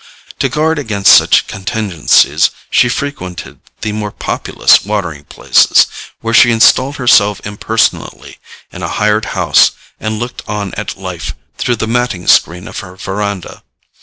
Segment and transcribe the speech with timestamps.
[0.39, 5.85] To guard against such contingencies she frequented the more populous watering places,
[6.21, 8.39] where she installed herself impersonally
[8.73, 12.95] in a hired house and looked on at life through the matting screen of her
[12.95, 13.61] verandah.